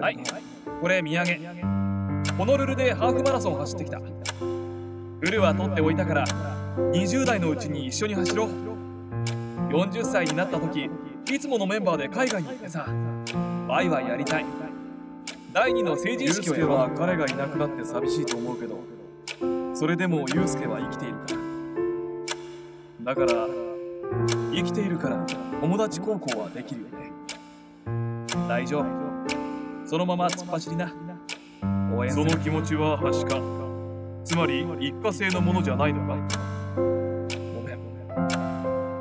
[0.00, 0.18] はい。
[0.80, 1.26] これ土産。
[2.36, 4.00] ホノルルでハーフマラソン走ってきた。
[4.00, 6.24] フルは取っておいたから
[6.92, 8.48] 20代のうちに一緒に走ろう。
[9.70, 10.88] 40歳になった時
[11.30, 12.86] いつものメンバーで海外に行ってさ
[13.68, 14.46] ワイワイやりたい。
[15.52, 16.76] 第二の成人式をやろう。
[16.76, 18.78] は彼がいなくなって寂しいと思うけど
[19.74, 21.20] それでもユウスケは生きているか
[23.04, 23.14] ら。
[23.14, 23.48] だから
[24.52, 25.26] 生きているから
[25.60, 27.12] 友達高校はできるよね。
[28.48, 29.07] 大丈夫。
[29.88, 30.92] そのまま突っ走りな。
[31.96, 33.40] 応援その気持ちははしか。
[34.22, 36.14] つまり一過性のものじゃないのか？
[36.76, 36.82] ご
[37.62, 37.78] めん。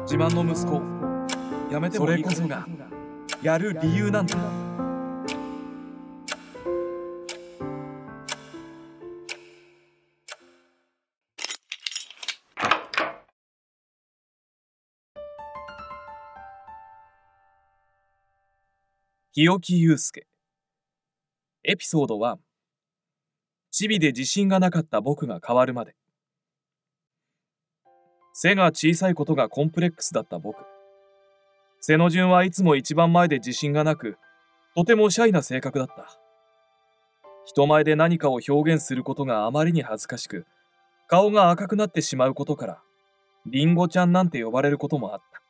[0.03, 0.81] 自慢の息子。
[1.69, 2.65] やめてもいいそれこそが
[3.41, 4.37] やる理由なんだ
[19.33, 20.25] 日置祐介
[21.69, 22.37] エピソード1
[23.71, 25.97] チビで自信がなかった僕が変わるまで。
[28.31, 30.63] 背が小さいことがコンプレックスだった僕。
[31.81, 34.17] 背の順はいつも一番前で自信がなく
[34.77, 36.07] とてもシャイな性格だった。
[37.43, 40.45] 人前で何かを表現することがあまりに恥ずかしく
[41.09, 42.81] 顔が赤くなってしまうことから
[43.45, 45.41] リンゴちゃんなんて呼ばれることもあった。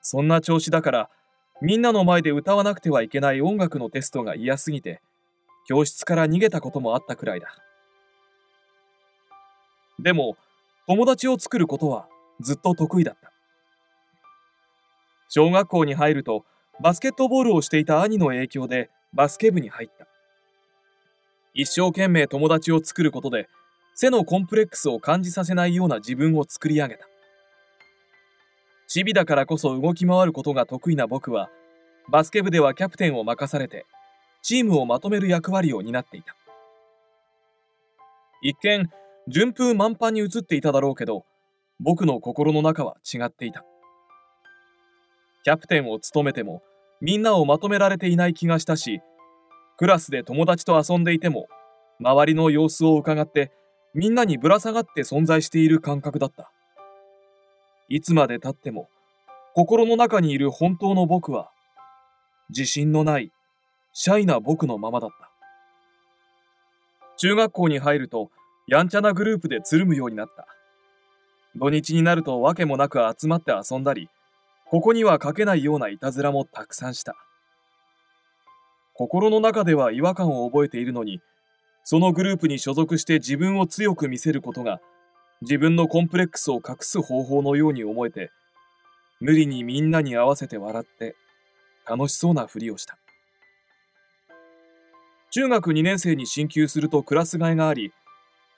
[0.00, 1.10] そんな調子だから
[1.62, 5.02] みんなの前で歌わなくてはいけない音楽のテストが嫌すぎて
[5.68, 7.54] 教室から逃げたこともあったくらいだ。
[9.98, 10.36] でも
[10.86, 12.08] 友達を作ることは
[12.40, 13.30] ずっと得意だった。
[15.28, 16.44] 小学校に入ると
[16.80, 20.06] バスケットボールをしていた兄の影響でバスケ部に入った。
[21.52, 23.48] 一生懸命友達を作ることで
[23.94, 27.09] 背のコンプレックスを感じさせないような自分を作り上げた。
[28.90, 31.48] チビだからこそ動き回ることが得意な僕は
[32.10, 33.86] バスケ部ではキャプテンを任されて
[34.42, 36.34] チームをまとめる役割を担っていた。
[38.42, 38.90] 一見
[39.28, 41.24] 順風満帆に映っていただろうけど
[41.78, 43.64] 僕の心の中は違っていた。
[45.44, 46.60] キャプテンを務めても
[47.00, 49.02] みんなをまとめられていない気がしたし
[49.78, 51.46] クラスで友達と遊んでいても
[52.00, 53.52] 周りの様子を伺って
[53.94, 56.50] みんなにぶら下がって存在している感覚だった。
[57.92, 58.88] いつまでたっても
[59.52, 61.50] 心の中にいる本当の僕は
[62.48, 63.32] 自信のない
[63.92, 65.28] シャイな僕のままだった。
[67.16, 68.30] 中学校に入ると
[68.68, 70.46] やんちゃなグループでつるむようになった。
[71.56, 74.08] 土日になると訳もなく集まって遊んだり
[74.68, 77.16] ここには書けないようないたずらもたくさんした。
[78.94, 81.20] 心の中では違和感を覚えているのに
[81.82, 84.80] そのグループに所属して自分を強く見せることが
[85.42, 88.30] 自分のコンプレックスを隠す方法のように思えて
[89.20, 91.16] 無理にみんなに合わせて笑って
[91.88, 92.98] 楽しそうなふりをした。
[95.30, 97.92] 中学2年生に進級するとクラス替えがあり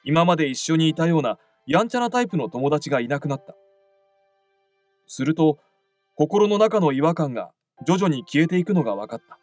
[0.05, 3.55] 今まで一緒にいたようなやんちゃなタイプの友達がいなくなった。
[5.07, 5.59] すると
[6.17, 7.53] 心の中の違和感が
[7.87, 9.39] 徐々に消えていくのが分かった。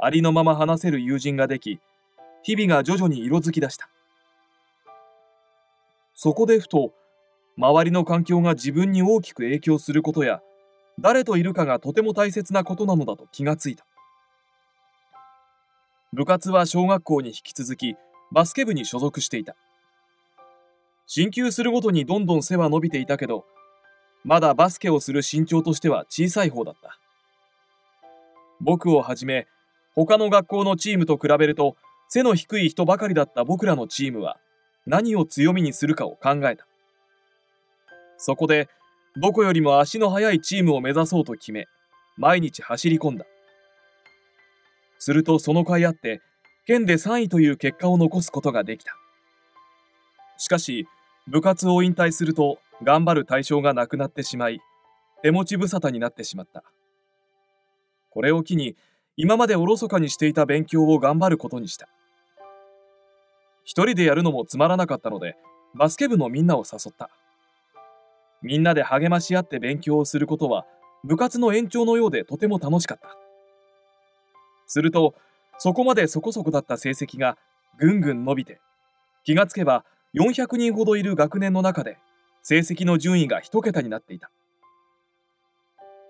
[0.00, 1.80] ありのまま話せる友人ができ
[2.42, 3.88] 日々が徐々に色づき出した。
[6.20, 6.94] そこでふと
[7.56, 10.40] 周りの環境が自分に大きく影響することや
[10.98, 13.86] 誰といるかがとても大切なことなのだと気がついた。
[16.12, 17.94] 部活は小学校に引き続き
[18.32, 19.54] バスケ部に所属していた。
[21.06, 23.44] 進級するごとにどんどん背は伸びていたけど
[24.24, 26.98] まだバスケをする身長としては小さい方だった。
[28.60, 29.46] 僕をはじめ
[29.94, 31.76] 他の学校のチームと比べると
[32.08, 34.36] 背の低い人ばかりだった僕らのチームは
[34.88, 36.66] 何を強みにするかを考えた。
[38.16, 38.68] そこで
[39.16, 41.66] どこよりも足の速いチームを目指そうと決め
[42.16, 43.26] 毎日走り込んだ。
[44.98, 46.22] するとその甲斐あって
[46.66, 48.96] 県で3位という結果を残すことができた。
[50.38, 50.88] しかし
[51.26, 54.60] 部活を引退すると頑張る対象がなくなってしまい
[55.22, 56.64] 手持ち無沙汰になってしまった。
[58.08, 58.74] これを機に
[59.18, 61.88] 今までおろそかにしていた勉強を頑張ることにした。
[63.68, 65.36] 一人でやるのもつまらなかったので
[65.74, 67.10] バスケ部のみんなを誘った。
[68.40, 70.64] みんなで励まし合って勉強をすることは
[71.04, 73.14] 部活の延長のようでとても楽しかった。
[74.66, 75.14] すると
[75.58, 77.36] そこまでそこそこだった成績が
[77.78, 78.58] ぐんぐん伸びて
[79.22, 79.84] 気がつけば
[80.14, 81.98] 400人ほどいる学年の中で
[82.42, 84.30] 成績の順位が1桁になっていた。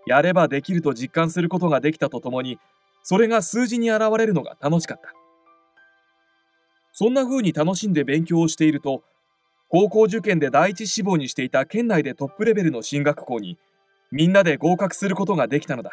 [0.06, 2.60] やればできると実感することができたとともに
[3.02, 5.12] それが数字に現れるのが楽しかった。
[6.99, 9.05] そんな風に楽しんで勉強をしていると
[9.69, 13.56] 高校受験で第一志望にしていた県内でトップレベルの進学校に
[14.11, 15.93] みんなで合格することができたのだ。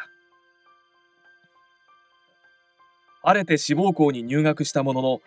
[3.22, 5.20] 晴れて志望校に入学したものの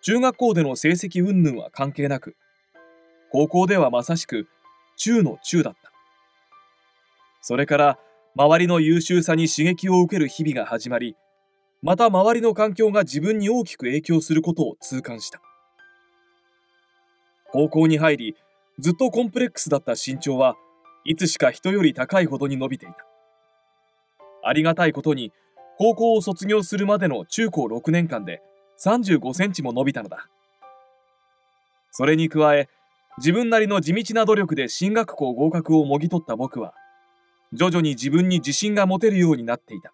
[0.00, 2.34] 中学校での成績云々は関係なく
[3.30, 4.48] 高校ではまさしく
[4.96, 5.92] 中の中だった。
[7.42, 7.98] それから
[8.34, 11.16] 周りの優秀さに刺激を受ける日々が始まり
[11.80, 15.40] また周りの環境が自分に大きく影響することを痛感した。
[17.50, 18.36] 高校に入り
[18.78, 20.56] ずっとコンプレックスだった身長は
[21.04, 23.06] いつしか人より高いほどに伸びていた。
[24.42, 25.32] ありがたいことに
[25.78, 28.42] 高校を卒業するまでの中高6年間で
[28.84, 30.28] 35センチも伸びたのだ。
[31.92, 32.68] それに加え
[33.18, 36.74] 自分なりの地道な努力で進学校合格をもぎ取った僕は
[37.52, 39.92] 徐々に自分に自信が持てるようになっていた。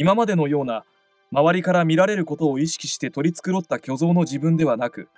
[0.00, 0.84] 今までのような
[1.32, 5.08] 周りから見られることを意識して取り繕った虚像の自分ではなく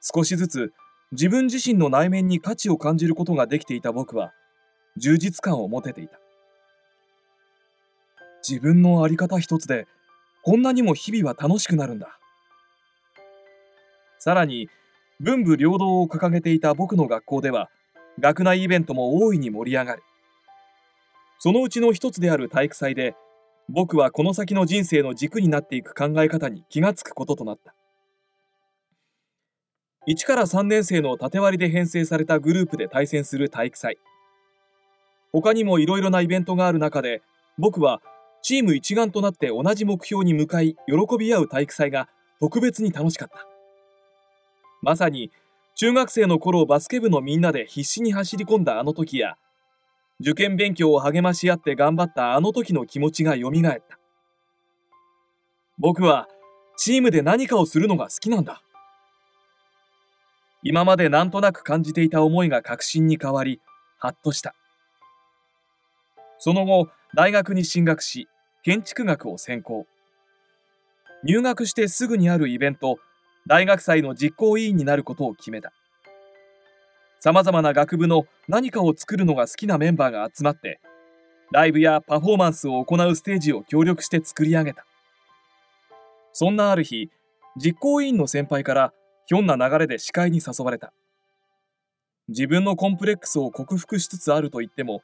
[0.00, 0.72] 少しずつ
[1.12, 4.32] 自分自身の内面に価値を感じることができていた僕は
[4.96, 6.18] 充実感を持てていた。
[8.42, 9.86] 自分の在り方一つで
[10.42, 12.18] こんなにも日々は楽しくなるんだ。
[14.18, 14.68] さらに
[15.20, 17.70] 文武両道を掲げていた僕の学校では
[18.18, 20.02] 学内イベントも大いに盛り上がる。
[21.38, 23.14] そのうちの一つである体育祭で
[23.72, 27.72] 僕はこの先の人生の軸になっていく考え方に気がつくこととなった。
[30.08, 33.98] 1から3年生の縦割りで編成されたグループで対戦する体育祭。
[35.32, 37.22] 他にもいろいろなイベントがある中で
[37.58, 38.02] 僕は
[38.42, 42.08] チーム一丸となって同じ目標に向かい喜び合う体育祭が
[42.40, 43.46] 特別に楽しかった。
[44.82, 45.30] まさに
[45.76, 49.36] 中学生の頃バスケ部のみんなで必死に走り込んだあの時や
[50.20, 53.98] 受験勉強を励まし合って頑張ったあの時の気持ちがよみがえった。
[55.78, 56.28] 僕は
[56.76, 58.62] チームで何かをするのが好きなんだ。
[60.62, 63.60] 今までなんとなく感じていた思いが確信に変わり
[63.98, 64.54] ハッとした。
[66.38, 68.28] その後大学に進学し
[68.62, 69.86] 建築学を専攻。
[71.24, 72.98] 入学してすぐにあるイベント
[73.46, 75.72] 大学祭の実行委員になることを決めた。
[77.20, 80.80] さまざまな学部の何かを作るのが好きなメンバーが集まって
[81.52, 84.86] ライブやパフォーマンスを行うステージを協力して作り上げた。
[86.32, 87.10] そんなある日
[87.56, 88.92] 実行委員の先輩から
[89.26, 90.92] ひょんな流れで司会に誘われた。
[92.28, 95.02] 自分のコンプレックスを克服しつつあると言っても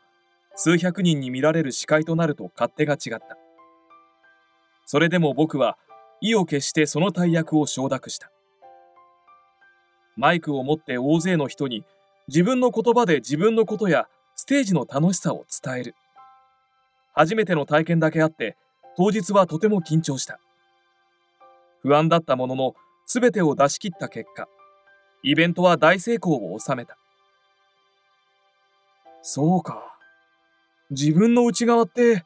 [0.55, 3.37] 数百人に見られる司会となると勝手が違った。
[4.87, 5.77] それでも僕は
[6.21, 8.31] 意を決してその大役を承諾した。
[10.17, 11.85] マイクを持って大勢の人に
[12.29, 15.95] 自分の言葉で自分のことやステージの楽しさを伝える。
[17.15, 18.57] 初めての体験だけあって
[18.97, 20.41] 当日はとても緊張した。
[21.83, 22.75] 不安だったものの
[23.07, 24.49] 全てを出し切った結果
[25.23, 26.99] イベントは大成功を収めた。
[29.23, 29.97] そうか。
[30.91, 32.25] 自分の内側って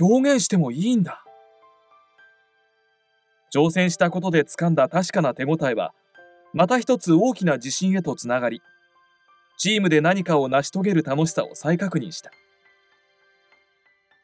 [0.00, 1.24] 表現してもいいんだ。
[3.52, 5.92] 挑戦したことで掴んだ確かな手応えは
[6.52, 8.62] また一つ大きな自信へとつながり
[9.60, 12.30] チームで何かを成し遂げる楽しさを再確認した。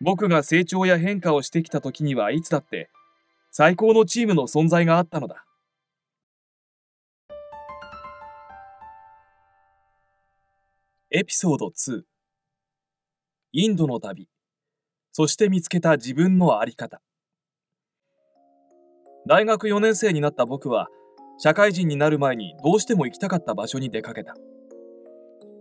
[0.01, 2.89] 僕が成長や変化をしてきた時にはいつだって
[3.51, 5.45] 最高のチームの存在があったのだ。
[11.11, 12.01] エピソード2
[13.53, 14.31] インドの旅。
[15.13, 17.03] そして見つけた自分の在り方。
[19.27, 20.89] 大学4年生になった僕は
[21.39, 24.35] 社会人になる前にどうしても行きたかった場所に出かけた。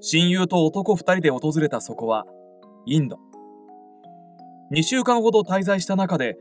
[0.07, 2.25] 親友と男2人で訪れたそこは
[2.85, 3.17] インド。
[4.71, 6.37] 2週間ほど滞在した中で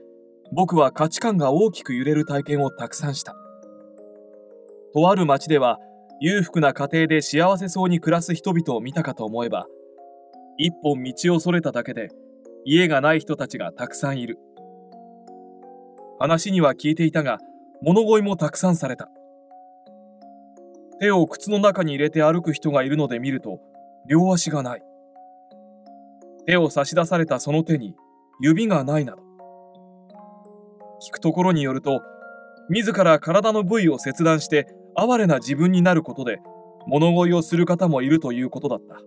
[0.52, 3.34] 僕は価値観が大きく揺れる体験をたくさんした。
[4.92, 5.78] とある町では
[6.20, 9.66] 裕福な家庭で幸せそうに暮らす人々を見たかと思えば
[10.58, 12.10] 一本道をそれただけで
[12.66, 14.38] 家がない人たちがたくさんいる。
[16.18, 17.38] 話には聞いていたが
[17.80, 19.08] 物乞いもたくさんされた。
[21.04, 23.60] 手を靴の中に入れて歩く人がいるので見ると
[24.08, 24.82] 両足がない。
[26.46, 27.94] 手を差し出されたその手に
[28.40, 29.22] 指がないなど。
[31.06, 32.00] 聞くところによると
[32.70, 36.38] 自ら体の部位を切断して哀れな自分になることで
[36.86, 38.98] 物乞いをする方もいるということだった。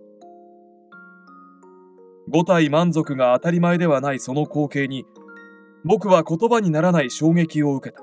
[2.28, 5.04] 五体満足が当たり前ではないその光景に
[5.84, 8.00] 僕は言葉にならない衝撃を受けた。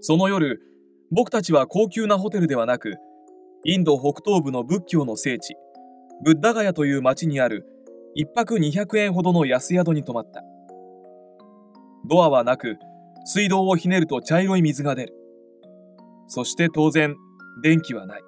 [0.00, 0.62] その夜
[1.10, 2.96] 僕たちは高級なホテルではなく
[3.64, 5.56] インド北東部の仏教の聖地
[6.22, 7.66] ブッダガヤという町にある
[8.16, 10.42] 1泊200円ほどの安宿に泊まった。
[12.08, 12.76] ドアはなく
[13.24, 15.14] 水道をひねると茶色い水が出る。
[16.26, 17.16] そして当然
[17.62, 18.22] 電気はない。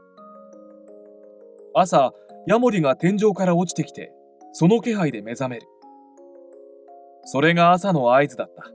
[1.75, 2.13] 朝
[2.47, 4.13] ヤモリが天井から落ちてきて
[4.53, 5.67] その気配で目覚める。
[7.25, 8.71] それが朝の合図だった。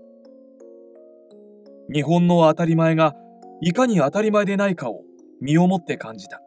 [1.94, 3.16] 日本の当たり前が
[3.62, 5.04] いかに当たり前でないかを
[5.42, 6.42] 身をもって感じた。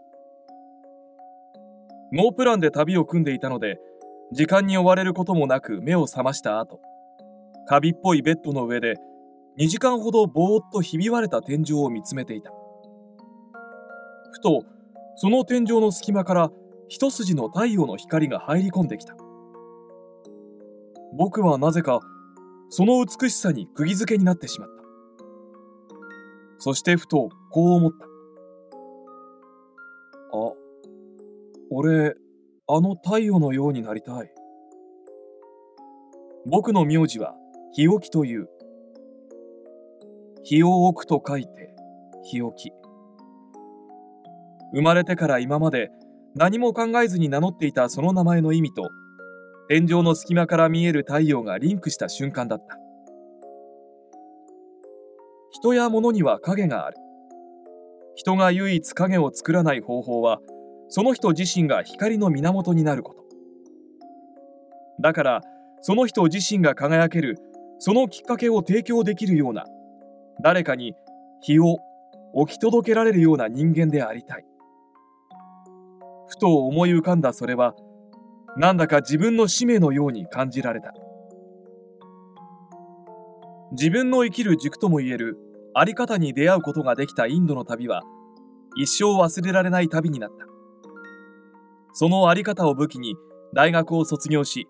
[2.12, 3.78] ノープランで旅を組んでいたので、
[4.32, 6.80] 時間に追われることもなく目を覚ました後、
[7.66, 8.94] カビっぽいベッドの上で
[9.58, 12.50] 2時間ほどぼーっとひび割れた天井を見つめていた。
[14.32, 14.64] ふと、
[15.16, 16.50] その天井の隙間から
[16.88, 19.16] 一筋の太陽の光が入り込んできた。
[21.16, 22.00] 僕はなぜか
[22.70, 24.77] その美しさに釘付けになってしまった。
[26.58, 28.06] そしてふとこう思った。
[30.36, 30.52] あ、
[31.70, 32.14] 俺、
[32.66, 34.30] あの太陽のようになりたい。
[36.46, 37.34] 僕の名字は
[37.72, 38.48] 日置という。
[40.44, 41.74] 日を置くと書いて
[42.24, 42.72] 日置。
[44.74, 45.90] 生まれてから今まで
[46.34, 48.90] 何も考えずに名乗っていたその名前の意味と
[49.68, 52.78] 天井の隙間から見える太陽がリンクした瞬間だった
[55.50, 56.96] 人や物には影がある。
[58.14, 60.40] 人が唯一影を作らない方法は
[60.88, 63.24] その人自身が光の源になること。
[65.00, 65.40] だから
[65.82, 67.38] その人自身が輝ける
[67.78, 69.64] そのきっかけを提供できるような
[70.42, 70.94] 誰かに
[71.40, 71.78] 日を
[72.34, 74.44] 置き届けられるような人間でありたい。
[76.26, 77.74] ふと思い浮かんだそれは
[78.56, 80.92] なんだか自分の使命のように感じられた。
[83.72, 85.36] 自分の生きる軸ともいえる
[85.74, 88.02] あり方に出会うことができたインドの旅は
[88.76, 90.46] 一生忘れられない旅になった。
[91.92, 93.16] そのあり方を武器に
[93.54, 94.68] 大学を卒業し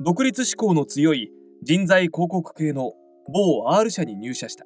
[0.00, 1.30] 独立志向の強い
[1.62, 2.92] 人材広告系の
[3.32, 4.64] 某 R 社に入社した。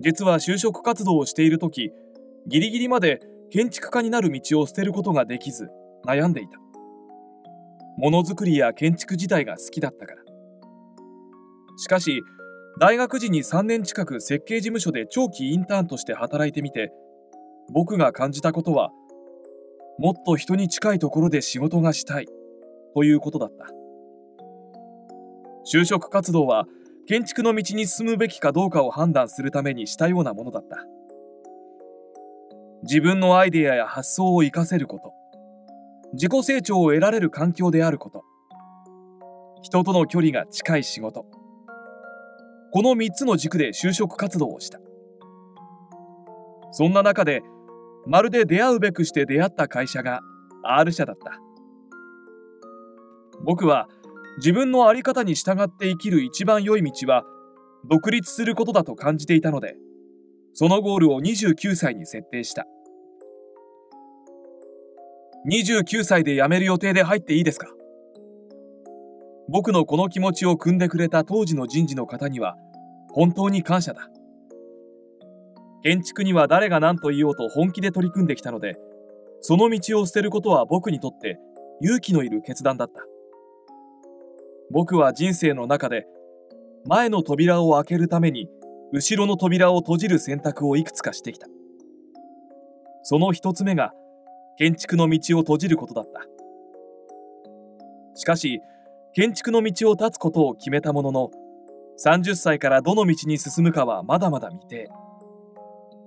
[0.00, 1.92] 実は就職活動をしている時
[2.48, 3.20] ギリギリまで
[3.50, 5.68] 建築家になる道を捨てることができず
[6.04, 6.58] 悩んでいた。
[7.96, 10.23] ものづくりや建築自体が好きだったから。
[11.76, 12.22] しかし
[12.80, 16.92] 大学時に3年近く設計事務所で長期インターンとして働いてみて
[17.72, 18.90] 僕が感じたことは
[19.98, 22.26] もっと人に近いところで仕事がしたい
[22.94, 23.66] ということだった。
[25.72, 26.66] 就職活動は
[27.06, 30.84] 建築の道に進むべきかどうかを判断するためにしたようなものだった。
[32.82, 35.12] 自分のアイデアや発想を活かせること
[36.12, 38.24] 自己成長を得られる環境であること
[39.62, 41.24] 人との距離が近い仕事
[42.74, 44.80] この3つの軸で就職活動をした。
[46.72, 47.44] そんな中で
[48.04, 50.22] まるで出会うべくして出会った会社が
[50.64, 51.38] R 社だった。
[53.44, 53.86] 僕は
[54.38, 57.22] 自分の在り方に従って生きる一番良い道は
[57.88, 59.76] 独立することだと感じていたので
[60.52, 62.66] そのゴールを29歳に設定した。
[65.48, 67.68] 29歳で辞める予定で入っていいですか？
[69.48, 72.56] 僕のこの気持ちを汲んでくれた当時の人事の方には
[73.12, 74.08] 本当に感謝だ。
[75.82, 78.76] 建築には誰が何と言おうと本気で取り組んできたので
[79.42, 81.38] その道を捨てることは僕にとって
[81.82, 83.02] 勇気のいる決断だった。
[84.70, 86.06] 僕は人生の中で
[86.86, 88.48] 前の扉を開けるために
[88.92, 91.46] 後ろの扉を閉じる選択をいくつかしてきた。
[93.02, 93.92] その一つ目が
[94.56, 96.22] 建築の道を閉じることだった。
[98.14, 98.62] しかし
[99.14, 101.30] 建築の道を断つことを決めたものの
[102.04, 104.88] 30歳からどの道に進むかはまだまだ未定。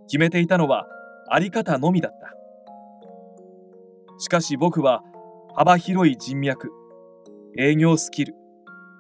[0.08, 0.88] 決めていたのは
[1.30, 2.34] あり方のみだった。
[4.20, 5.04] しかし僕は
[5.56, 6.70] 幅広い人脈
[7.58, 8.36] 営業スキル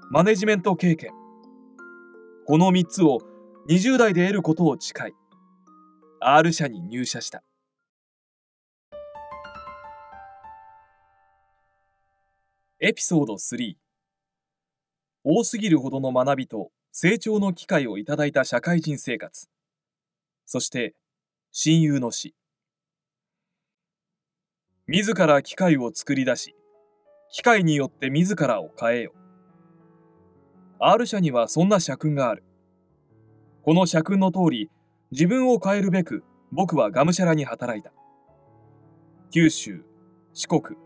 [0.09, 1.11] マネジメント経験
[2.45, 3.19] この3つを
[3.67, 5.11] 20代で得ることを誓い
[6.21, 7.43] R 社に入社した。
[12.79, 13.75] エピソード3
[15.29, 19.50] 多すぎるほどの学びと成長の機会をいただいた社会人生活。
[20.46, 20.96] そして
[21.51, 22.34] 親友の死。
[24.88, 26.55] 自ら機械を作り出し
[27.29, 29.12] 機械によって自らを変えよ
[30.79, 32.46] R 社にはそんな社訓がある。
[33.63, 34.69] この社訓の通り
[35.12, 37.91] 自分を変えるべく僕はがむしゃらに働いた。
[39.31, 39.84] 九州
[40.34, 40.77] 四国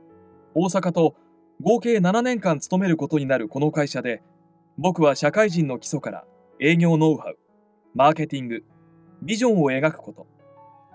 [0.55, 1.15] 大阪と
[1.61, 4.23] 合計7年間勤めることになるこの会社で
[4.83, 6.25] 僕は社会人の基礎から
[6.59, 7.37] 営業ノウハウ
[7.93, 8.63] マーケティング
[9.21, 10.25] ビジョンを描くこと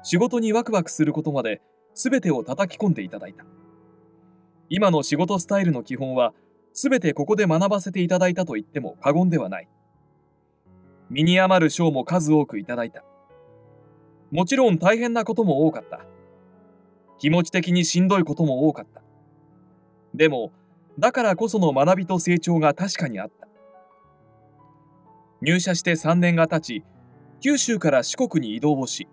[0.02, 1.62] 仕事にワクワクすることまで
[1.94, 3.44] 全てを叩き込んでいただいた。
[4.68, 6.34] 今の仕事スタイルの基本は
[6.74, 9.68] 全てここで学ばせていただいたと言っても過言ではない。
[11.08, 13.04] 身に余る賞も数多くいただいた。
[14.32, 16.00] もちろん大変なことも多かった。
[17.20, 19.00] 気持ち的にしんどいことも多かった。
[20.12, 20.50] でも
[20.98, 23.45] だからこその学びと成長が確かにあった。
[25.42, 26.84] 入社して3年が経ち
[27.40, 29.08] 九州から四国に移動をし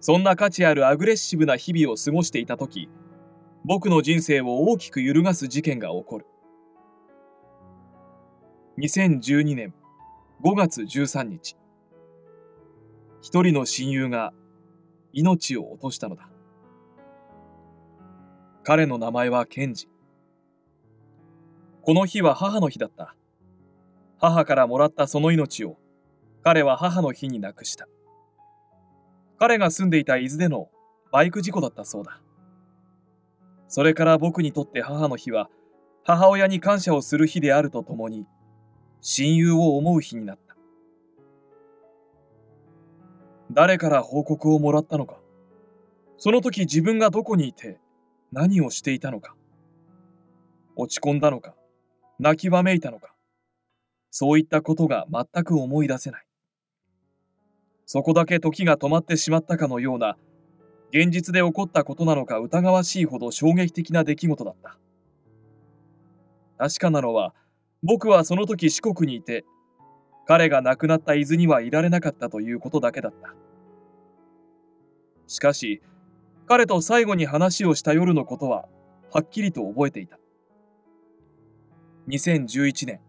[0.00, 2.88] そんな価値あるアグレッシブな日々を過ごしていた時
[3.68, 6.26] 僕の人生を大きく揺るがす事件が起こる。
[8.78, 9.74] 2012年
[10.44, 11.56] 5月13日
[13.20, 14.32] 一人の親友が
[15.12, 16.28] 命を落としたのだ。
[18.62, 19.88] 彼の名前はケンジ。
[21.82, 23.16] この日は母の日だった。
[24.18, 25.76] 母からもらったその命を
[26.42, 27.88] 彼は母の日に亡くした。
[29.38, 30.68] 彼が住んでいた伊豆での
[31.12, 32.20] バイク事故だったそうだ。
[33.68, 35.50] それから僕にとって母の日は
[36.04, 38.26] 母親に感謝をする日であるとともに
[39.00, 40.46] 親友を思う日になった。
[43.50, 45.18] 誰から報告をもらったのか
[46.18, 47.80] その時自分がどこにいて
[48.32, 49.34] 何をしていたのか
[50.76, 51.54] 落ち込んだのか
[52.18, 53.15] 泣きわめいたのか
[54.18, 56.26] そういったことが全く思い出せない。
[57.84, 60.16] そこだけ時が止まってしまったかのような
[60.90, 64.78] 現実で起こったことなのか疑わしいほど衝撃的な出来事だった。
[66.56, 67.34] 確かなのは
[67.82, 69.44] 僕はその時四国にいて
[70.26, 73.34] 彼が亡くなった伊豆にはいられなかったということだけだった。
[75.26, 75.82] しかし
[76.46, 78.64] 彼と最後に話をした夜のことは
[79.12, 80.18] はっきりと覚えていた。
[82.08, 83.05] 2011年。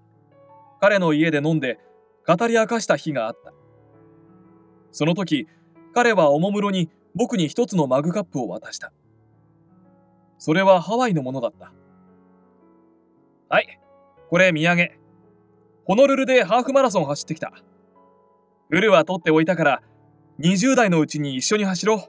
[0.80, 1.80] 彼の家で飲んで
[2.28, 3.54] 語り明かした日があった。
[4.92, 5.48] その時
[5.94, 8.92] 彼はおもむろに僕に一つのマグカップを渡した。
[10.38, 11.72] それはハワイのものだった。
[13.50, 13.80] はい
[14.30, 14.92] これ土産。
[15.86, 17.54] ホノルルでハーフマラソン走ってきた。
[18.70, 19.82] ウルは取っておいたから
[20.40, 22.00] 20代のうちに一緒に走ろう。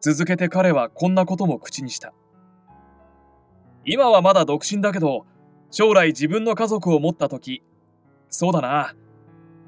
[0.00, 2.12] 続けて彼はこんなことも口にした。
[3.84, 5.24] 今はまだ独身だけど
[5.70, 7.62] 将来自分の家族を持った時。
[8.28, 8.94] そうだな。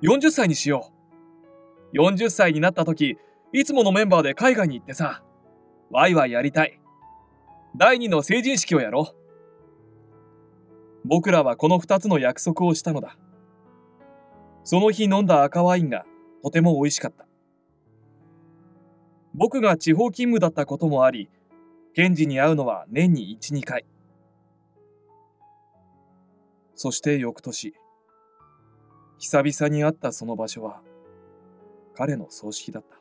[0.02, 0.90] 40歳にしよ
[1.92, 1.96] う。
[1.96, 3.16] 40歳になった時
[3.52, 5.22] いつものメンバーで海外に行ってさ。
[5.90, 6.80] ワイワイやりたい。
[7.76, 9.16] 第二の成人式をやろう。
[11.04, 13.16] 僕らはこの2つの約束をしたのだ。
[14.64, 16.04] その日飲んだ赤ワインが
[16.42, 17.26] とても美味しかった。
[19.34, 21.30] 僕が地方勤務だったこともあり
[21.94, 23.84] 検事に会うのは年に12回。
[26.83, 27.75] そして翌年
[29.16, 30.81] 久々に会ったその場所は
[31.95, 32.99] 彼の葬式だった。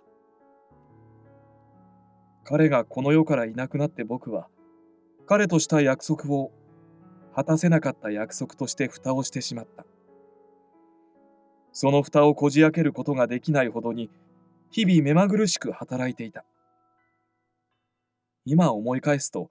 [2.44, 4.50] 彼がこの世からいなくなって僕は
[5.26, 6.52] 彼とした約束を
[7.36, 9.84] 果たせなかった約束として蓋をしてしまった。
[11.72, 14.12] その蓋をこじ開けることができないほどに
[14.70, 16.46] 日々目まぐるしく働いていた。
[18.46, 19.50] 今思い返すと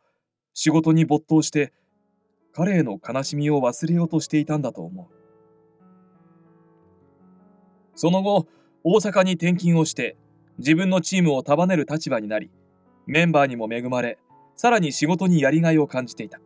[0.54, 1.72] 仕事に没頭して
[2.52, 5.06] 彼への悲しみを忘れようとしていたんだと思う。
[7.94, 8.46] その後
[8.82, 10.16] 大阪に転勤をして
[10.58, 12.50] 自分のチームを束ねる立場になり
[13.06, 14.18] メンバーにも恵まれ
[14.56, 16.40] さらに仕事にやりがいを感じていた。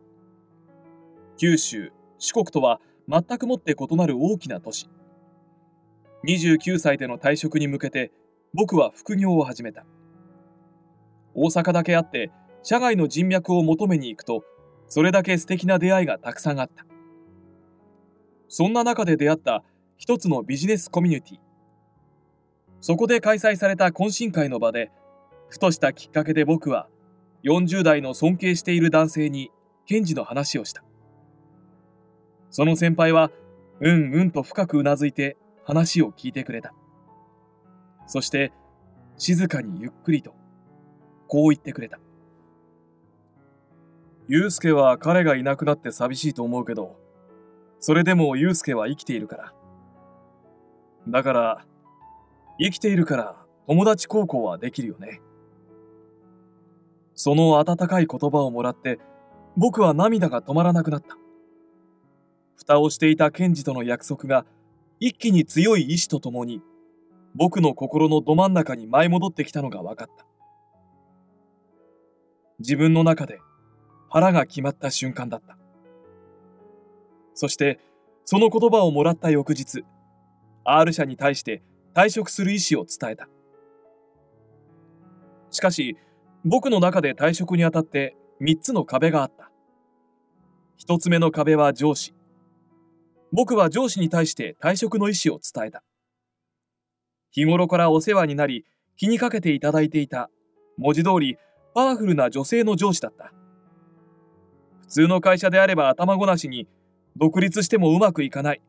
[1.37, 4.89] 九州四国とは全くもって異なる大きな都市。
[6.25, 8.11] 29歳での退職に向けて
[8.53, 9.85] 僕は副業を始めた。
[11.33, 12.31] 大阪だけあって
[12.63, 14.43] 社外の人脈を求めに行くと
[14.87, 16.85] それだけ素敵な出会いがたくさんあった。
[18.47, 19.63] そんな中で出会った
[19.97, 21.39] 一つのビジネスコミュニティ。
[22.79, 24.91] そこで開催された懇親会の場で
[25.49, 26.87] ふとしたきっかけで僕は
[27.43, 29.51] 40代の尊敬している男性に
[29.85, 30.83] 検事の話をした。
[32.49, 33.31] その先輩は
[33.81, 36.73] うんうんと深くうなずいて話を聞いてくれた。
[38.07, 38.53] そして
[39.17, 40.35] 静かにゆっくりと
[41.27, 41.99] こう言ってくれた。
[44.27, 46.97] 祐介は彼がいなくなって寂しいと思うけど
[47.79, 49.53] それでも祐介は生きているから。
[51.07, 51.65] だから
[52.59, 53.35] 生きているから
[53.67, 55.21] 友達高校はできるよね。
[57.13, 58.99] その温かい言葉をもらって
[59.55, 61.17] 僕は涙が止まらなくなった。
[62.55, 64.45] 蓋をしていた検事との約束が
[64.99, 66.61] 一気に強い意志とともに
[67.35, 70.25] 僕の心のど真ん中に舞い戻ってきたのが分かった。
[72.59, 73.39] 自分の中で
[74.15, 75.57] 腹が決まった瞬間だった。
[77.33, 77.81] そして
[78.23, 79.83] その言葉をもらった翌日
[80.63, 81.61] R 社に対して
[81.93, 83.27] 退職する意思を伝えた。
[85.51, 85.97] しかし
[86.45, 89.51] 僕の中で退職にあたって3つの壁があった。
[90.87, 92.15] 1つ目の壁は上司。
[93.33, 95.83] 僕は上司に対して退職の意思を伝えた。
[97.31, 98.63] 日頃からお世話になり
[98.95, 100.29] 気にかけていただいていた
[100.77, 101.35] 文字通り
[101.73, 103.33] パワフルな女性の上司だった。
[104.87, 106.67] 普通の会社であれば頭ごなしに
[107.17, 108.61] 独立してもうまくいかない。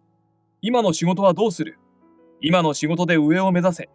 [0.63, 1.79] 今の仕事はどうする？
[2.41, 3.89] 今の仕事で上を目指せ。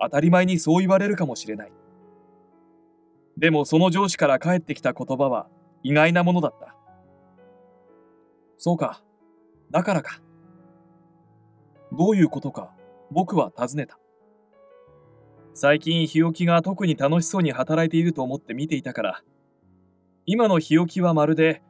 [0.00, 1.72] 当たり前にそう言われるかもしれない。
[3.36, 5.48] でもその上司から返ってきた言葉は
[5.82, 6.74] 意外なものだった。
[8.56, 9.02] そうか。
[9.70, 10.20] だからか。
[11.92, 12.70] どういうことか
[13.10, 13.98] 僕は尋ねた。
[15.54, 19.22] 最近日置が特に楽しそうに働いていると思って見ていたから
[20.30, 21.62] 今の日置はまるで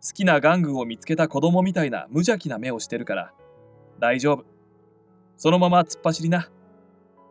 [0.00, 3.32] 好きな玩具を見つけた子供みたいな無邪気な目をしてるから。
[3.98, 4.44] 大丈夫。
[5.36, 6.48] そのまま突っ走りな。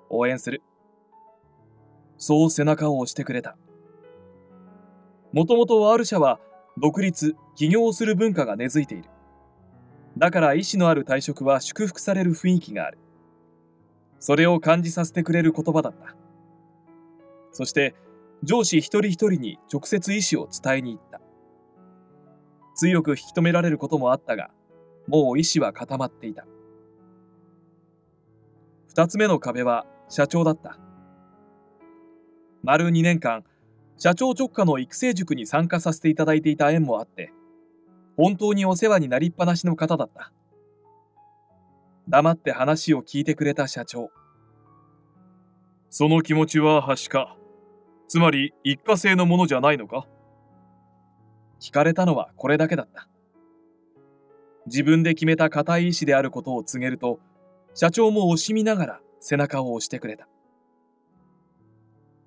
[0.10, 0.62] 応援する。
[2.18, 3.56] そう背中を押してくれた。
[5.32, 6.42] もともと R 社は
[6.78, 9.06] 独立起業する文化が根付いている。
[10.18, 12.98] だから意志のある退職は祝福される雰囲気がある。
[14.20, 16.18] それを感じさせてくれる言葉だった。
[17.54, 17.96] そして
[18.44, 21.22] 上司一人一人に直接意思を伝えに行った。
[22.76, 24.50] 強く引き止められることもあったが
[25.08, 26.46] もう意志は固まっていた。
[28.88, 30.78] 二つ目の壁は社長だった。
[32.64, 33.44] 丸2年間
[33.98, 37.32] 社長直下の育成塾に参加させていただいていた縁もあって
[38.18, 40.32] 本当にお世話になりっぱなしの方だった。
[42.08, 44.10] 黙って話を聞いてくれた社長。
[45.90, 47.36] その気持ちははしか。
[48.08, 50.08] つまり一過性のものじゃないのか？
[51.60, 53.08] 聞かれたのはこれだけだった。
[54.68, 57.20] 自分で決めた固い意志であることを告げると
[57.74, 60.28] 社長も惜しみながら背中を押してくれた。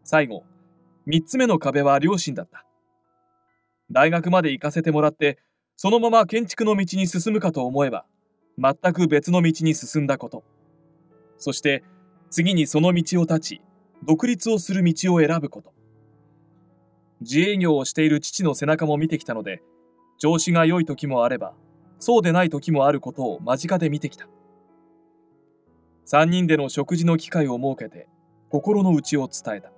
[0.05, 0.45] 最後
[1.07, 2.65] 3つ目の壁は両親だった。
[3.91, 5.39] 大学まで行かせてもらって
[5.77, 8.05] そのまま建築の道に進むかと思えば
[8.59, 10.45] 全く別の道に進んだこと。
[11.39, 11.85] そして
[12.31, 13.63] 次にその道を断ち
[14.05, 15.73] 独立をする道を選ぶこと。
[17.21, 19.61] 自営業をしている父の背中も見てきたので
[20.19, 21.55] 調子が良い時もあれば
[21.99, 24.29] そうでない時もあることを間近で見てきた。
[26.07, 28.09] 3人での食事の機会を設けて
[28.51, 29.73] 心の内を伝えた。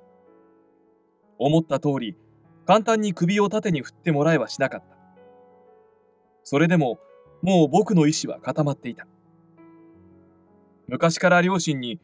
[1.39, 2.17] 思った通り
[2.67, 4.97] 簡単に首を縦に振ってもらえはしなかった。
[6.45, 6.99] それでも
[7.43, 9.07] もう僕の意志は固まっていた。
[10.89, 12.01] 昔から両親に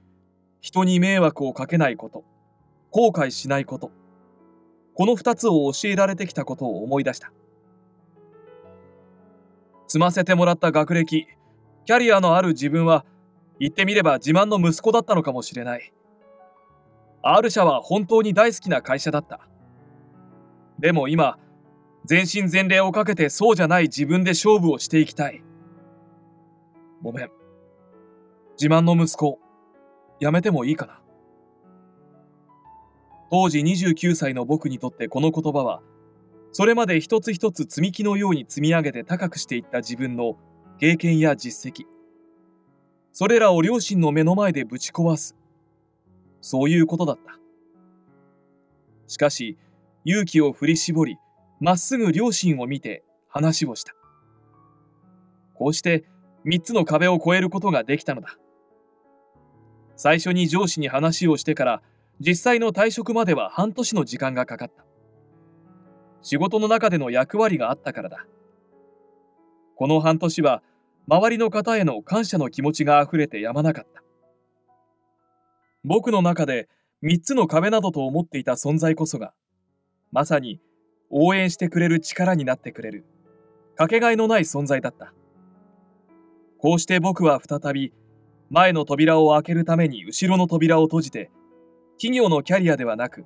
[0.60, 2.24] 人に迷惑をかけないこと
[2.90, 3.90] 後悔しないこと
[4.94, 7.30] この2つを教えられてきたことを思い出した。
[9.86, 11.26] 積ませてもらった学歴
[11.84, 13.04] キャリアのある自分は
[13.60, 15.92] 言ってみれば自慢の息子だったのかもしれない。
[17.22, 19.40] R 社は本当に大好きな会社だった。
[20.78, 21.38] でも今
[22.04, 25.42] 全身全霊をかけてそうじゃない自分で勝負をしていきたい。
[27.02, 27.30] ごめん。
[28.58, 29.38] 自慢の息子
[30.20, 31.00] やめてもいいかな。
[33.30, 35.82] 当時29歳の僕にとってこの言葉は
[36.52, 40.36] それまで一つ一つ積み木のように積み上げて高くしていった自分の
[40.78, 41.84] 経験や実績。
[43.12, 45.36] それらを両親の目の前でぶち壊す。
[46.40, 47.38] そういうことだった。
[49.06, 49.58] しかし
[50.04, 51.18] 勇気を振り絞り
[51.60, 53.94] まっすぐ両親を見て話をした。
[55.54, 56.04] こうして
[56.46, 58.38] 3つの壁を越えることができたのだ。
[59.96, 61.82] 最初に上司に話をしてから
[62.20, 64.84] 実際の退職までは半年の時間がかかった。
[66.22, 68.26] 仕事の中での役割があったからだ。
[69.76, 70.62] この半年は
[71.08, 74.02] 周りの方への感謝の気持ちがあふれてやまなかった。
[75.84, 76.68] 僕の中で
[77.04, 79.32] 3つの壁などと思っていた存在こそが
[80.10, 80.60] まさに
[81.10, 83.04] 応援してくれる力になってくれる
[83.76, 85.12] かけがえのない存在だった。
[86.58, 87.92] こうして僕は再び
[88.50, 91.30] 前の扉を開けるために後ろの扉を閉じて
[91.98, 93.24] 企業のキャリアではなく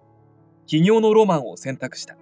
[0.67, 2.17] 企業のロマンを選択した。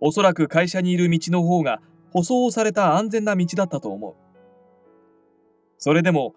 [0.00, 1.80] おそらく会社にいる道の方が
[2.12, 4.14] 舗装された安全な道だったと思う。
[5.78, 6.34] それでも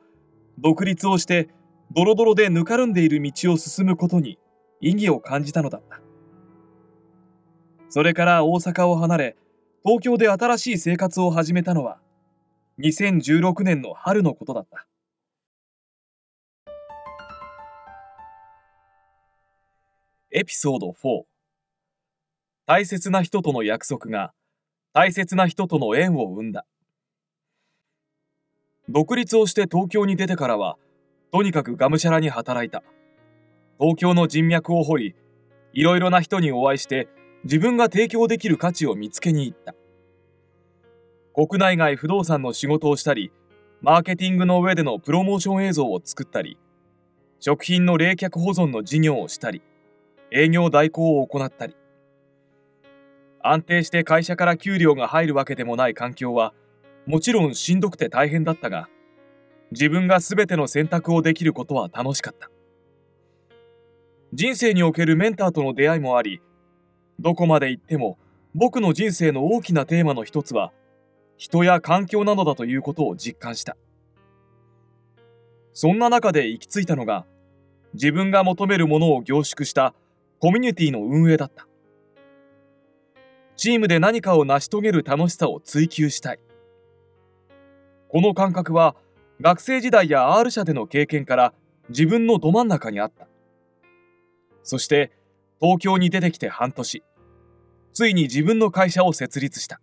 [0.59, 1.49] 独立をして
[1.93, 4.39] ドロドロでぬかるんでいる道を進むことに
[4.81, 6.01] 意義を感じたのだった。
[7.89, 9.38] それから大阪を離れ
[9.83, 11.99] 東京で新しい生活を始めたのは
[12.77, 14.85] 2016年の春のことだった。
[20.31, 21.23] エピソード4
[22.65, 24.33] 大切な人との約束が
[24.91, 26.65] 大切な人との縁を生んだ。
[28.89, 30.77] 独立をして東京に出てからは
[31.31, 32.83] とにかくがむしゃらに働いた。
[33.79, 35.15] 東京の人脈を掘り
[35.71, 37.07] いろいろな人にお会いして
[37.45, 39.75] 自分が提供できる価値を見つけに行った。
[41.36, 43.30] 国内外不動産の仕事をしたり
[43.82, 46.58] マーケティングの上でのプロモーション映像を作ったり
[47.41, 49.62] 食品の冷却保存の事業をしたり
[50.32, 51.76] 営業代行を行ったり。
[53.43, 56.54] 安定して会社から給料が入るわけでもない環境は
[57.06, 58.88] もちろんしんどくて大変だったが
[59.71, 62.50] 自分が全ての選択をできることは楽しかった。
[64.34, 66.41] 人生におけるメンターとの出会いもあり
[67.19, 68.17] どこまで行っても
[68.54, 70.71] 僕の人生の大きなテーマの一つは
[71.38, 73.76] 人や環境などだということを実感した。
[75.74, 77.26] そんな中で行き着いたのが
[77.93, 79.93] 自分が求めるものを凝縮した
[80.39, 81.67] コミュニティの運営だった。
[83.58, 86.39] チームで何かを成し遂げる楽しさを追求したい。
[88.10, 88.95] この感覚は
[89.41, 91.54] 学生時代や R 社での経験から
[91.89, 93.28] 自分のど真ん中にあった。
[94.63, 95.12] そして
[95.60, 97.04] 東京に出てきて半年。
[97.93, 99.80] ついに自分の会社を設立した。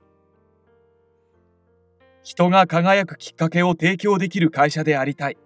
[2.22, 5.38] 人が輝くきっかけを提供できる会社でありたい。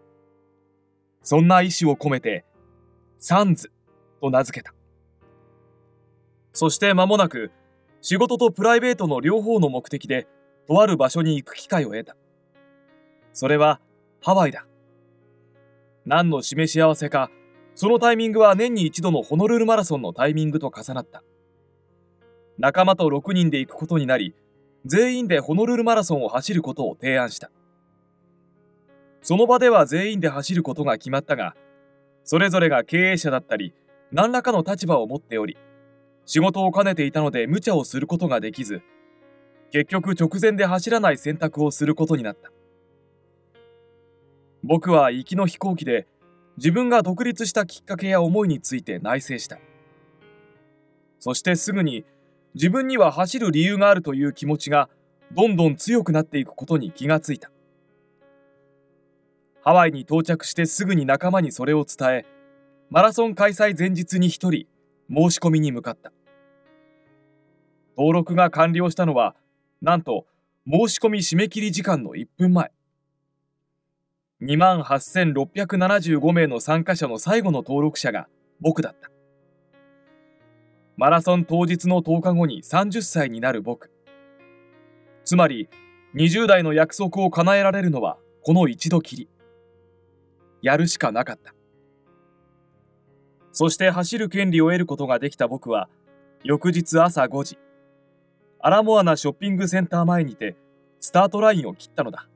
[1.23, 2.45] そんな意志を込めて
[3.19, 3.73] サンズ
[4.21, 4.75] と名付けた。
[6.53, 7.51] そして間もなく
[8.01, 10.27] 仕事とプライベートの両方の目的で
[10.69, 12.17] とある場所に行く機会を得た。
[13.33, 13.81] それは
[14.23, 14.67] ハワイだ。
[16.05, 17.31] 何の示し合わせか
[17.75, 21.23] そのタイミングは年に一度のホノルルマラソンのタイミングと重なった。
[22.59, 24.35] 仲間と6人で行くことになり
[24.87, 27.51] 全員でホノルルマラソンを走ることを提案した。
[29.21, 31.57] その場では全員で走ることが決まったが
[32.23, 33.75] それぞれが経営者だったり
[34.13, 35.57] 何らかの立場を持っており
[36.27, 38.83] 仕事を兼ねていたので無茶をすることができず
[39.73, 42.53] 結局直前で走らない選択をすることになった。
[44.63, 46.07] 僕は行きの飛行機で
[46.57, 49.59] 自分が独立したきっかけや思いについて内省した。
[51.19, 52.05] そしてすぐに
[52.57, 54.89] 自分には走る理由があるという気持ちが
[55.33, 57.51] どんどん強くなっていくことに気がついた。
[59.61, 62.25] ハワイに到着してすぐに仲間にそれを伝え
[62.89, 64.67] マラソン開催前日に一人
[65.11, 66.13] 申し込みに向かった。
[67.99, 69.37] 登録が完了したのは
[69.83, 70.25] なんと
[70.67, 72.73] 申し込み締め切り時間の1分前。
[74.41, 78.29] 2万8675名の参加者の最後の登録者が
[78.63, 79.11] 僕だった。
[80.99, 83.91] マラソン当日の10日後に30歳になる僕。
[85.25, 85.69] つまり
[86.15, 89.29] 20代の約束を叶えられるのはこの一度きり。
[90.63, 91.55] やるしかなかった。
[93.53, 95.91] そして走る権利を得ることができた僕は
[96.45, 97.59] 翌日朝5時
[98.61, 100.57] アラモアナショッピングセンター前にて
[101.01, 102.27] スタートラインを切ったのだ。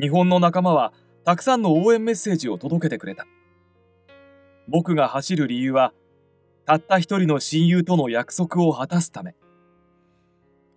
[0.00, 0.92] 日本の仲間は
[1.24, 3.24] たくさんの応援メッセージを届けてくれた。
[4.66, 5.92] 僕が走る理由は
[6.68, 9.34] たった一人の親友との約束を果たすため。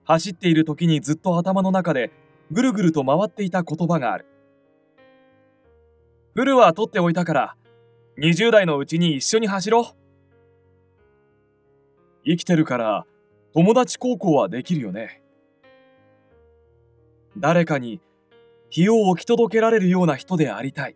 [0.05, 2.13] 走っている時にずっと頭の中で
[2.49, 4.25] ぐるぐると回っていた言葉がある。
[6.33, 7.55] フルは取っておいたから
[8.19, 9.85] 20代のうちに一緒に走ろう。
[12.23, 13.05] 生きてるから
[13.53, 15.21] 友達高校はできるよね。
[17.37, 17.99] 誰かに
[18.69, 20.95] 日を置き届けられるような人でありたい。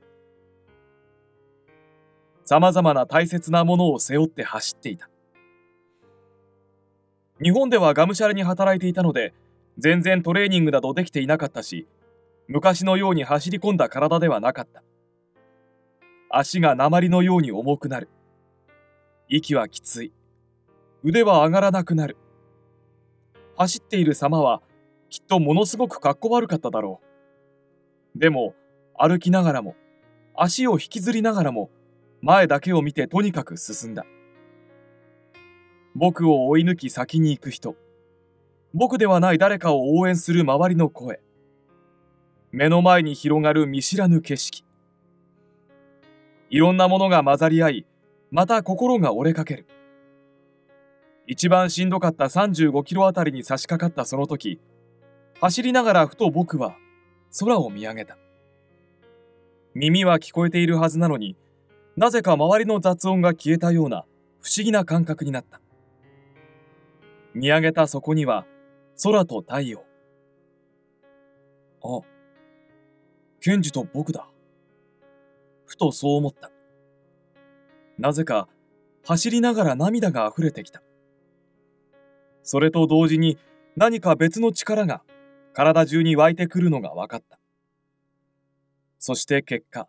[2.46, 5.10] 様々な大切なものを背負って走っていた。
[7.42, 9.34] 日本ではがむしゃらに働いていたので、
[9.78, 11.88] 全然トレーニングなどできていなかったし、
[12.48, 14.84] 昔のように走り込んだ体ではなかった。
[16.30, 18.10] 足が鉛のように重くなる。
[19.28, 20.14] 息はきつい。
[21.04, 22.16] 腕は上がらなくなる。
[23.58, 24.62] 走っている様は
[25.10, 27.02] きっとものすごくかっこ悪かっただろ
[28.16, 28.20] う。
[28.20, 28.54] でも
[28.98, 29.76] 歩きながらも
[30.36, 31.70] 足を引きずりながらも
[32.26, 34.04] 前だけを見てとにかく進んだ。
[35.94, 37.76] 僕を追い抜き先に行く人。
[38.74, 41.20] 僕ではない誰かを応援する周りの声。
[42.52, 44.66] 目の前に広がる見知らぬ景色。
[46.50, 47.86] いろんなものが混ざり合い
[48.32, 49.68] また心が折れかける。
[51.28, 54.60] 一番しんどかった35キロあたりに差し掛かったその時
[55.42, 56.76] 走りながらふと僕は
[57.40, 58.18] 空を見上げた。
[59.76, 61.38] 耳は聞こえているはずなのに
[61.98, 64.06] なぜか周りの雑音が消えたような
[64.42, 65.62] 不思議な感覚になった。
[67.34, 68.46] 見上げたそこには
[69.02, 69.84] 空と太陽。
[71.84, 72.02] あ、
[73.40, 74.30] ケンジと僕だ。
[75.66, 76.52] ふとそう思った。
[77.98, 78.50] なぜか
[79.06, 80.82] 走りながら涙が溢れてきた。
[82.44, 83.38] それと同時に
[83.76, 85.02] 何か別の力が
[85.54, 87.40] 体中に湧いてくるのが分かった。
[89.00, 89.88] そして結果、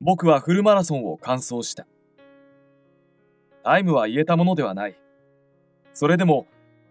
[0.00, 1.86] 僕はフルマラソンを完走した。
[3.64, 4.98] タイムは言えたものではない。
[5.94, 6.46] それでも、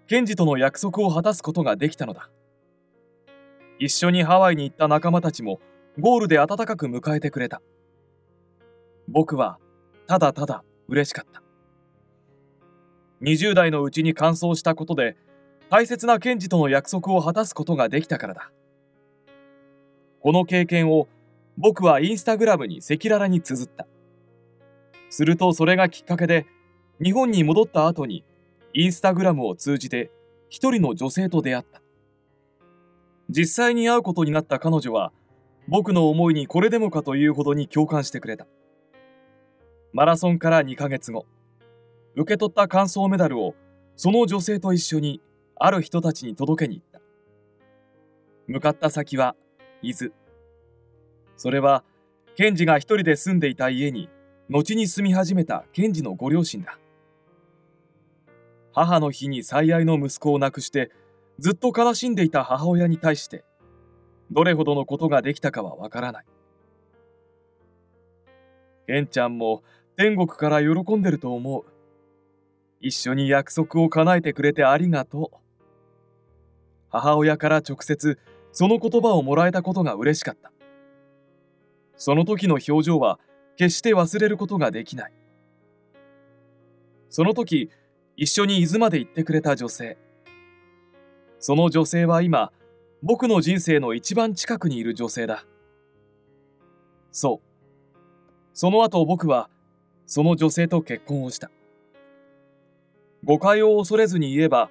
[0.08, 2.30] ケンジとの約束を果たすことができたのだ。
[3.80, 5.60] 一緒にハワイに行った仲間たちも
[6.00, 7.62] ゴールで温かく迎えてくれた。
[9.08, 9.60] 僕は
[10.08, 11.44] ただただ嬉しかった。
[13.22, 15.16] 20代のうちに完走したことで
[15.70, 18.52] 大切な検事との約束を果たすことができたからだ
[20.20, 21.08] この経験を
[21.58, 23.88] 僕はインスタグラムに赤裸々に綴った。
[25.10, 26.46] するとそれがきっかけで
[27.02, 28.26] 日本に戻った後に
[28.74, 30.12] インスタグラムを通じて
[30.50, 31.82] 一人の女性と出会った。
[33.30, 35.12] 実際に会うことになった彼女は
[35.68, 38.48] 僕の思いにこれでもかというほどに共感してくれた。
[39.94, 41.26] マラソンから2ヶ月後
[42.16, 43.56] 受け取った感想メダルを
[43.96, 45.22] その女性と一緒に
[45.56, 47.00] ある人たちに届けに行った。
[48.48, 49.36] 向かった先は
[49.82, 50.25] 伊豆。
[51.38, 51.84] それは
[52.36, 54.10] ケンジが一人で住んでいた家に
[54.50, 56.78] 後に住み始めたケンジのご両親だ。
[58.74, 60.92] 母の日に最愛の息子を亡くして
[61.40, 63.44] ずっと悲しんでいた母親に対して
[64.32, 66.26] どれほどのことができたかはわからない。
[68.88, 69.64] ケンちゃんも
[69.98, 71.64] 天国から喜んでると思う。
[72.82, 75.38] 一緒に約束を叶えてくれてありがとう。
[76.90, 78.20] 母親から直接
[78.52, 80.52] その言葉をもらえたことが嬉しかった。
[81.98, 83.20] その時の表情は
[83.58, 85.14] 決して忘れることができない。
[87.10, 87.70] その時
[88.18, 89.98] 一緒に伊豆まで行ってくれた女性。
[91.40, 92.52] その女性は今
[93.04, 95.46] 僕の人生の一番近くにいる女性だ。
[97.12, 97.98] そう。
[98.54, 99.50] その後僕は
[100.06, 101.52] その女性と結婚をした。
[103.24, 104.70] 誤解を恐れずに言えば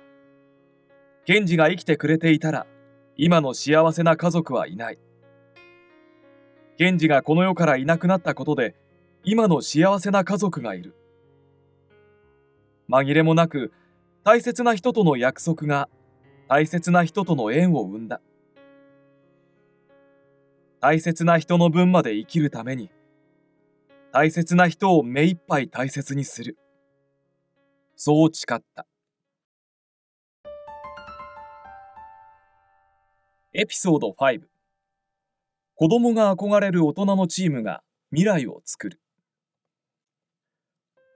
[1.27, 2.67] ケンジが生きてくれていたら
[3.17, 4.99] 今の幸せな家族はいない。
[6.77, 8.75] ケンジがこの世からいなくなったことで
[9.23, 10.95] 今の幸せな家族がいる。
[12.91, 13.73] 紛れもなく
[14.25, 15.89] 大切な人との約束が
[16.49, 18.21] 大切な人との縁を生んだ。
[20.81, 22.91] 大切な人の分まで生きるために
[24.13, 26.59] 大切な人を目いっぱい大切にする。
[27.97, 28.87] そう誓った。
[33.53, 34.54] エピソード5
[35.77, 39.01] 子供が憧れる大人のチームが未来を作る。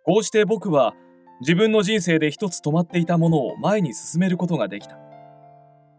[0.05, 0.95] こうして僕は
[1.41, 4.99] 自分の人生で一つ止まっていたものを前に進めることができた。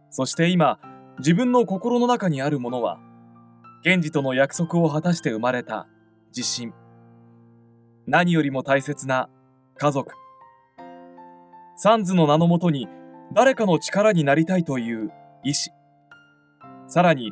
[0.09, 0.77] そして今
[1.19, 2.99] 自分の心の中にあるものは
[3.85, 5.87] 賢治との約束を果たして生まれた
[6.35, 6.73] 自信。
[8.07, 9.29] 何よりも大切な
[9.77, 10.13] 家族。
[11.77, 12.89] サンズの名のもとに
[13.31, 15.11] 誰かの力になりたいという
[15.45, 15.71] 意志。
[16.87, 17.31] さらに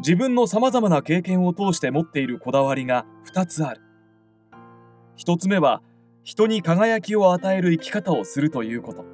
[0.00, 3.80] 自分の様々な経験を通して持っているこだわりが2つある。
[5.16, 5.82] 1つ目は
[6.24, 9.04] 人に輝きを与える生き方をするということ。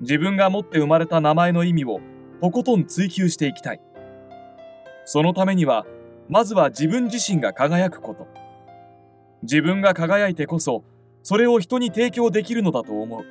[0.00, 2.00] 自分が持って生まれた名前の意味を
[2.40, 3.80] とことん追求していきたい。
[5.04, 5.86] そのためには
[6.28, 8.28] まずは自分自身が輝くこと。
[9.42, 10.84] 自分が輝いてこそ
[11.24, 13.24] それを人に提供できるのだと思う。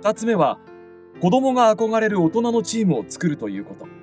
[0.00, 0.58] 2つ目は
[1.20, 3.95] 子供が憧れる大人のチームを作るということ。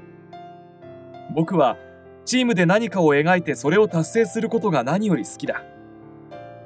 [1.33, 1.77] 僕は
[2.25, 5.63] チームで何かを描いてそれを達成することが何より好きだ。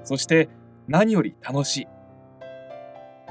[0.04, 0.50] そして
[0.88, 1.88] 何より楽しい。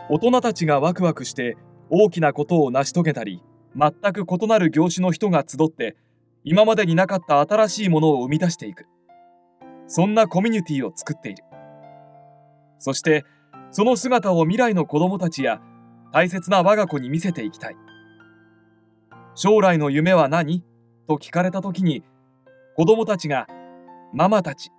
[0.08, 1.56] 大人たちがワクワクして
[1.90, 3.42] 大きなことを成し遂げたり
[3.76, 5.96] 全く異なる業種の人が集って
[6.44, 8.86] 今までになかった新しいものを生み出していく。
[9.86, 11.44] そんなコミュニティを作っている。
[12.78, 13.24] そして
[13.70, 15.60] その姿を未来の子供たちや
[16.12, 17.76] 大切な我が子に見せていきたい。
[19.34, 20.64] 将来の夢は何？
[21.06, 22.02] と聞かれた時に
[22.76, 23.46] 子供たちが
[24.12, 24.70] ママたち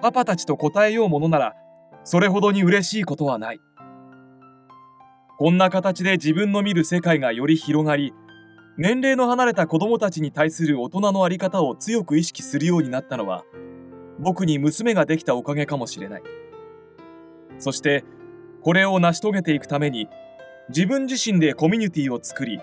[0.00, 1.54] パパたちと答えようものなら
[2.04, 3.60] それほどに嬉しいことはない。
[5.38, 8.12] こんな形で自分の見る世界がより広がり
[8.76, 13.44] 年齢の離れた子供たちに対する大人の在り方を強く意識するようになったのは
[14.18, 16.22] 僕に娘ができたおかげかもしれない。
[17.58, 18.04] そして
[18.62, 20.08] これを成し遂げていくために
[20.68, 22.60] 自分自身でコミュニティを作り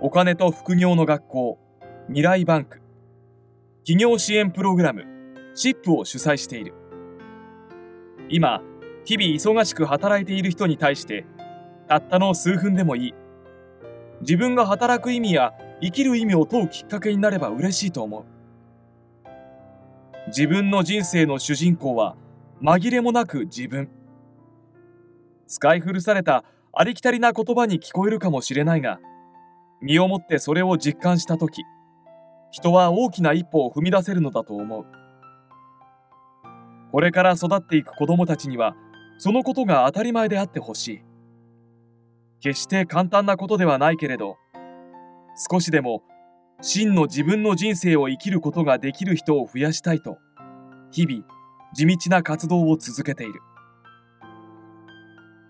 [0.00, 1.58] お金と副業の学校
[2.08, 2.80] 未来バンク。
[3.84, 5.04] 企業支援プログラム
[5.56, 6.72] シップを主催している。
[8.28, 8.62] 今
[9.04, 11.26] 日々忙しく働いている人に対して
[11.88, 13.14] たったの数分でもいい。
[14.20, 15.52] 自分が働く意味や
[15.82, 18.24] 生きる意味を問うきっかけになれば嬉しいと思う。
[20.28, 22.14] 自分の人生の主人公は
[22.62, 23.88] 紛れもなく自分。
[25.48, 29.00] 使い古されたありきたりな言葉に聞こえるかもしれないが
[29.80, 31.64] 身をもってそれを実感した時
[32.50, 34.84] 人は大きな一歩を踏み出せるのだと思う。
[36.92, 38.74] これから育っていく子供たちには
[39.18, 41.02] そのことが当たり前であってほしい。
[42.40, 44.36] 決して簡単なことではないけれど
[45.50, 46.02] 少しでも
[46.60, 50.18] 真の自分の人生を生きることができる人を増やしたいと
[50.90, 51.24] 日々
[51.74, 53.42] 地道な活動を続けている。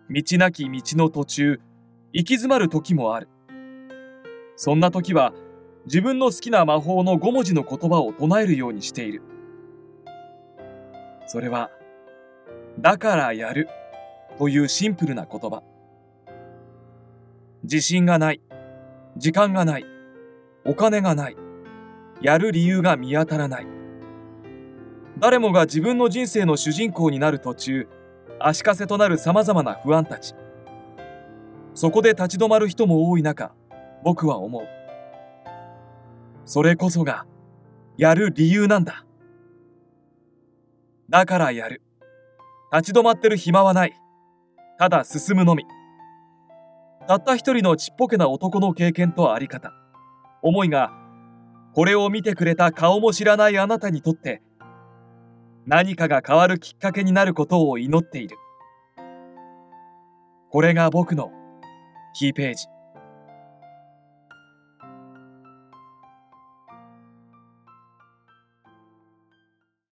[0.09, 1.61] 道なき道の途中、
[2.12, 3.28] 行き詰まる時もある。
[4.57, 5.32] そんな時は、
[5.87, 9.22] 自分の好きな魔法の5文字の言葉を唱えるようにしている。
[11.28, 11.70] それは、
[12.80, 13.68] だからやる
[14.37, 15.62] というシンプルな言葉。
[17.62, 18.41] 自信がない、
[19.16, 19.84] 時間がない、
[20.64, 21.37] お金がない、
[22.20, 23.66] やる理由が見当たらない。
[25.18, 27.89] 誰もが自分の人生の主人公になる途中、
[28.41, 30.34] 足かせとなる様々な不安たち。
[31.74, 33.53] そこで立ち止まる人も多い中、
[34.03, 34.76] 僕は思う。
[36.47, 37.26] それこそが、
[37.99, 39.05] やる理由なんだ。
[41.11, 41.82] だからやる。
[42.72, 43.92] 立ち止まってる暇はない。
[44.78, 45.64] ただ進むのみ。
[47.09, 49.72] たった一人のちっぽけな男の経験とあり方。
[50.40, 50.92] 思いが、
[51.74, 54.40] これを見てくれた顔も知らないあなたにとって、
[55.66, 58.36] 何かが変わるきっかけになることを祈っている。
[60.51, 61.32] これが僕の
[62.14, 62.66] キーページ。